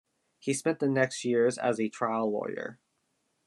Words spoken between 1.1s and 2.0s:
years as a